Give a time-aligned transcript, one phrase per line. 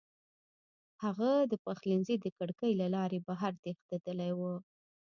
[1.03, 4.41] هغه د پخلنځي د کړکۍ له لارې بهر تښتېدلی و